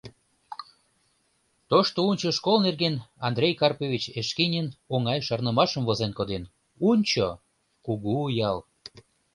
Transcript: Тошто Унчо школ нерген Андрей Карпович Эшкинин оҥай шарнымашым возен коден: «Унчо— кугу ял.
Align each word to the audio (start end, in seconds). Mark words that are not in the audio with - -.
Тошто 1.69 1.97
Унчо 2.09 2.29
школ 2.37 2.57
нерген 2.67 2.95
Андрей 3.27 3.53
Карпович 3.61 4.03
Эшкинин 4.19 4.67
оҥай 4.93 5.19
шарнымашым 5.27 5.83
возен 5.85 6.11
коден: 6.17 6.43
«Унчо— 6.87 7.27
кугу 7.85 8.17
ял. 8.49 8.57